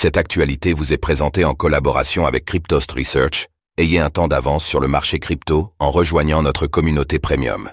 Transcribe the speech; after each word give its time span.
Cette 0.00 0.16
actualité 0.16 0.74
vous 0.74 0.92
est 0.92 0.96
présentée 0.96 1.44
en 1.44 1.54
collaboration 1.54 2.24
avec 2.24 2.44
Cryptost 2.44 2.92
Research. 2.92 3.48
Ayez 3.78 3.98
un 3.98 4.10
temps 4.10 4.28
d'avance 4.28 4.64
sur 4.64 4.78
le 4.78 4.86
marché 4.86 5.18
crypto 5.18 5.72
en 5.80 5.90
rejoignant 5.90 6.40
notre 6.40 6.68
communauté 6.68 7.18
premium. 7.18 7.68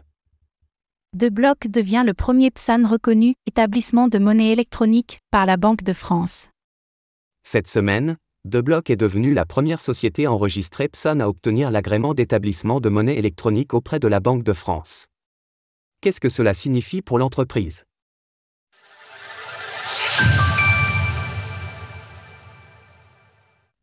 DeBlock 1.14 1.68
devient 1.68 2.02
le 2.04 2.16
premier 2.16 2.50
PSAN 2.50 2.88
reconnu, 2.88 3.36
établissement 3.46 4.08
de 4.08 4.18
monnaie 4.18 4.52
électronique, 4.52 5.20
par 5.30 5.46
la 5.46 5.56
Banque 5.56 5.84
de 5.84 5.94
France. 5.94 6.50
Cette 7.44 7.68
semaine, 7.68 8.18
DeBlock 8.46 8.90
est 8.90 8.96
devenue 8.96 9.36
la 9.36 9.46
première 9.46 9.80
société 9.80 10.26
enregistrée 10.26 10.88
PSAN 10.88 11.20
à 11.20 11.28
obtenir 11.28 11.70
l'agrément 11.70 12.16
d'établissement 12.16 12.82
de 12.82 12.90
monnaie 12.90 13.20
électronique 13.20 13.76
auprès 13.76 14.00
de 14.00 14.08
la 14.08 14.20
Banque 14.20 14.42
de 14.42 14.54
France. 14.54 15.06
Qu'est-ce 16.02 16.20
que 16.20 16.30
cela 16.30 16.56
signifie 16.56 17.04
pour 17.04 17.20
l'entreprise? 17.20 17.84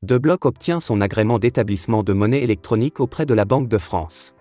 DeBlock 0.03 0.47
obtient 0.47 0.81
son 0.81 1.01
agrément 1.01 1.39
d'établissement 1.39 2.03
de 2.03 2.13
monnaie 2.13 2.43
électronique 2.43 2.99
auprès 2.99 3.25
de 3.25 3.35
la 3.35 3.45
Banque 3.45 3.69
de 3.69 3.79
France. 3.79 4.35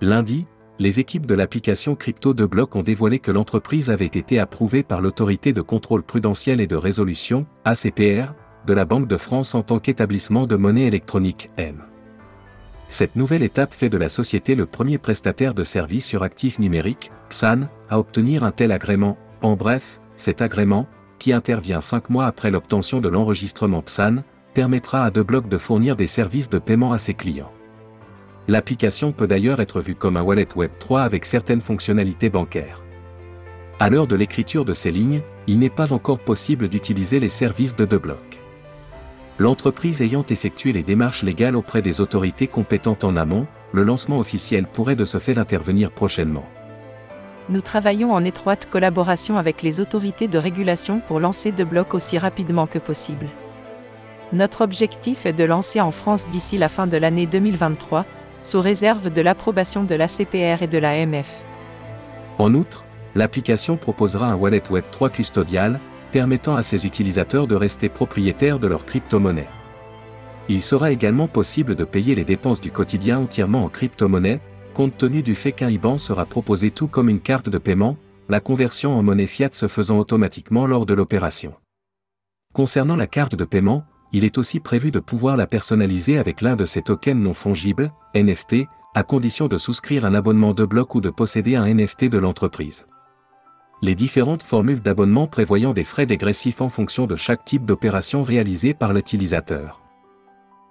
Lundi, 0.00 0.48
les 0.80 0.98
équipes 0.98 1.26
de 1.26 1.34
l'application 1.36 1.94
crypto 1.94 2.34
de 2.34 2.44
Block 2.44 2.74
ont 2.74 2.82
dévoilé 2.82 3.20
que 3.20 3.30
l'entreprise 3.30 3.88
avait 3.88 4.06
été 4.06 4.40
approuvée 4.40 4.82
par 4.82 5.00
l'autorité 5.00 5.52
de 5.52 5.60
contrôle 5.60 6.02
prudentiel 6.02 6.60
et 6.60 6.66
de 6.66 6.74
résolution, 6.74 7.46
ACPR, 7.64 8.34
de 8.66 8.72
la 8.72 8.84
Banque 8.84 9.06
de 9.06 9.16
France 9.16 9.54
en 9.54 9.62
tant 9.62 9.78
qu'établissement 9.78 10.48
de 10.48 10.56
monnaie 10.56 10.86
électronique 10.86 11.52
M. 11.56 11.76
Cette 12.88 13.14
nouvelle 13.14 13.44
étape 13.44 13.74
fait 13.74 13.88
de 13.88 13.96
la 13.96 14.08
société 14.08 14.56
le 14.56 14.66
premier 14.66 14.98
prestataire 14.98 15.54
de 15.54 15.62
services 15.62 16.06
sur 16.06 16.24
actifs 16.24 16.58
numériques, 16.58 17.12
PSAN, 17.28 17.68
à 17.88 18.00
obtenir 18.00 18.42
un 18.42 18.50
tel 18.50 18.72
agrément. 18.72 19.18
En 19.40 19.54
bref, 19.54 20.00
cet 20.16 20.42
agrément, 20.42 20.88
qui 21.20 21.32
intervient 21.32 21.80
cinq 21.80 22.10
mois 22.10 22.26
après 22.26 22.50
l'obtention 22.50 23.00
de 23.00 23.08
l'enregistrement 23.08 23.80
PSAN, 23.80 24.24
permettra 24.54 25.04
à 25.04 25.10
DeBlock 25.10 25.48
de 25.48 25.58
fournir 25.58 25.96
des 25.96 26.06
services 26.06 26.48
de 26.48 26.58
paiement 26.58 26.92
à 26.92 26.98
ses 26.98 27.14
clients. 27.14 27.52
L'application 28.46 29.12
peut 29.12 29.26
d'ailleurs 29.26 29.60
être 29.60 29.80
vue 29.80 29.94
comme 29.94 30.16
un 30.16 30.22
wallet 30.22 30.44
Web3 30.44 31.02
avec 31.02 31.24
certaines 31.24 31.60
fonctionnalités 31.60 32.30
bancaires. 32.30 32.82
À 33.80 33.90
l'heure 33.90 34.06
de 34.06 34.14
l'écriture 34.14 34.64
de 34.64 34.72
ces 34.72 34.92
lignes, 34.92 35.22
il 35.46 35.58
n'est 35.58 35.70
pas 35.70 35.92
encore 35.92 36.20
possible 36.20 36.68
d'utiliser 36.68 37.18
les 37.20 37.28
services 37.28 37.74
de 37.74 37.84
DeBlock. 37.84 38.40
L'entreprise 39.38 40.00
ayant 40.00 40.24
effectué 40.28 40.72
les 40.72 40.84
démarches 40.84 41.24
légales 41.24 41.56
auprès 41.56 41.82
des 41.82 42.00
autorités 42.00 42.46
compétentes 42.46 43.02
en 43.02 43.16
amont, 43.16 43.48
le 43.72 43.82
lancement 43.82 44.20
officiel 44.20 44.66
pourrait 44.66 44.94
de 44.94 45.04
ce 45.04 45.18
fait 45.18 45.38
intervenir 45.38 45.90
prochainement. 45.90 46.46
Nous 47.48 47.60
travaillons 47.60 48.12
en 48.12 48.24
étroite 48.24 48.68
collaboration 48.70 49.36
avec 49.36 49.62
les 49.62 49.80
autorités 49.80 50.28
de 50.28 50.38
régulation 50.38 51.00
pour 51.00 51.18
lancer 51.18 51.50
DeBlock 51.50 51.94
aussi 51.94 52.16
rapidement 52.16 52.66
que 52.66 52.78
possible. 52.78 53.26
Notre 54.34 54.62
objectif 54.62 55.26
est 55.26 55.32
de 55.32 55.44
lancer 55.44 55.80
en 55.80 55.92
France 55.92 56.28
d'ici 56.28 56.58
la 56.58 56.68
fin 56.68 56.88
de 56.88 56.96
l'année 56.96 57.24
2023, 57.24 58.04
sous 58.42 58.60
réserve 58.60 59.08
de 59.08 59.20
l'approbation 59.20 59.84
de 59.84 59.94
l'ACPR 59.94 60.60
et 60.60 60.66
de 60.66 60.76
l'AMF. 60.76 61.30
En 62.38 62.52
outre, 62.52 62.84
l'application 63.14 63.76
proposera 63.76 64.26
un 64.26 64.34
wallet 64.34 64.68
Web 64.72 64.86
3 64.90 65.10
custodial, 65.10 65.78
permettant 66.10 66.56
à 66.56 66.64
ses 66.64 66.84
utilisateurs 66.84 67.46
de 67.46 67.54
rester 67.54 67.88
propriétaires 67.88 68.58
de 68.58 68.66
leur 68.66 68.84
crypto-monnaie. 68.84 69.46
Il 70.48 70.60
sera 70.60 70.90
également 70.90 71.28
possible 71.28 71.76
de 71.76 71.84
payer 71.84 72.16
les 72.16 72.24
dépenses 72.24 72.60
du 72.60 72.72
quotidien 72.72 73.20
entièrement 73.20 73.64
en 73.64 73.68
crypto-monnaie, 73.68 74.40
compte 74.74 74.98
tenu 74.98 75.22
du 75.22 75.36
fait 75.36 75.52
qu'un 75.52 75.70
IBAN 75.70 75.96
sera 75.98 76.26
proposé 76.26 76.72
tout 76.72 76.88
comme 76.88 77.08
une 77.08 77.20
carte 77.20 77.48
de 77.48 77.58
paiement, 77.58 77.96
la 78.28 78.40
conversion 78.40 78.98
en 78.98 79.02
monnaie 79.04 79.28
fiat 79.28 79.50
se 79.52 79.68
faisant 79.68 79.98
automatiquement 79.98 80.66
lors 80.66 80.86
de 80.86 80.94
l'opération. 80.94 81.54
Concernant 82.52 82.96
la 82.96 83.06
carte 83.06 83.36
de 83.36 83.44
paiement, 83.44 83.84
il 84.14 84.24
est 84.24 84.38
aussi 84.38 84.60
prévu 84.60 84.92
de 84.92 85.00
pouvoir 85.00 85.36
la 85.36 85.48
personnaliser 85.48 86.18
avec 86.18 86.40
l'un 86.40 86.54
de 86.54 86.64
ces 86.64 86.82
tokens 86.82 87.20
non 87.20 87.34
fongibles, 87.34 87.92
NFT, 88.14 88.68
à 88.94 89.02
condition 89.02 89.48
de 89.48 89.58
souscrire 89.58 90.04
un 90.04 90.14
abonnement 90.14 90.54
de 90.54 90.64
bloc 90.64 90.94
ou 90.94 91.00
de 91.00 91.10
posséder 91.10 91.56
un 91.56 91.66
NFT 91.66 92.04
de 92.04 92.18
l'entreprise. 92.18 92.86
Les 93.82 93.96
différentes 93.96 94.44
formules 94.44 94.80
d'abonnement 94.80 95.26
prévoyant 95.26 95.72
des 95.72 95.82
frais 95.82 96.06
dégressifs 96.06 96.60
en 96.60 96.68
fonction 96.68 97.08
de 97.08 97.16
chaque 97.16 97.44
type 97.44 97.66
d'opération 97.66 98.22
réalisée 98.22 98.72
par 98.72 98.92
l'utilisateur. 98.92 99.82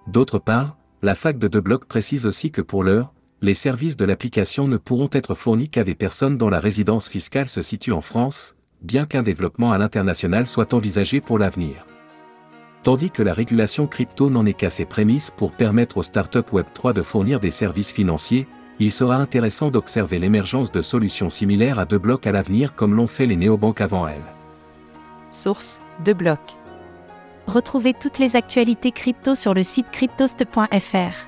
D'autre 0.06 0.38
part, 0.38 0.78
la 1.02 1.14
fac 1.14 1.38
de 1.38 1.46
DeBlock 1.46 1.84
précise 1.84 2.24
aussi 2.24 2.50
que 2.50 2.62
pour 2.62 2.82
l'heure, 2.82 3.12
les 3.42 3.52
services 3.52 3.98
de 3.98 4.06
l'application 4.06 4.68
ne 4.68 4.78
pourront 4.78 5.10
être 5.12 5.34
fournis 5.34 5.68
qu'à 5.68 5.84
des 5.84 5.94
personnes 5.94 6.38
dont 6.38 6.48
la 6.48 6.60
résidence 6.60 7.10
fiscale 7.10 7.48
se 7.48 7.60
situe 7.60 7.92
en 7.92 8.00
France, 8.00 8.56
bien 8.80 9.04
qu'un 9.04 9.22
développement 9.22 9.72
à 9.72 9.76
l'international 9.76 10.46
soit 10.46 10.72
envisagé 10.72 11.20
pour 11.20 11.38
l'avenir. 11.38 11.84
Tandis 12.84 13.10
que 13.10 13.22
la 13.22 13.32
régulation 13.32 13.86
crypto 13.86 14.28
n'en 14.28 14.44
est 14.44 14.52
qu'à 14.52 14.68
ses 14.68 14.84
prémices 14.84 15.30
pour 15.30 15.52
permettre 15.52 15.96
aux 15.96 16.02
startups 16.02 16.40
Web3 16.52 16.92
de 16.92 17.00
fournir 17.00 17.40
des 17.40 17.50
services 17.50 17.92
financiers, 17.92 18.46
il 18.78 18.92
sera 18.92 19.16
intéressant 19.16 19.70
d'observer 19.70 20.18
l'émergence 20.18 20.70
de 20.70 20.82
solutions 20.82 21.30
similaires 21.30 21.78
à 21.78 21.86
DeBlock 21.86 22.26
à 22.26 22.32
l'avenir 22.32 22.74
comme 22.74 22.94
l'ont 22.94 23.06
fait 23.06 23.24
les 23.24 23.36
néobanques 23.36 23.80
avant 23.80 24.06
elles. 24.06 24.20
Source 25.30 25.80
DeBlock. 26.04 26.40
Retrouvez 27.46 27.94
toutes 27.94 28.18
les 28.18 28.36
actualités 28.36 28.92
crypto 28.92 29.34
sur 29.34 29.54
le 29.54 29.62
site 29.62 29.90
cryptost.fr. 29.90 31.24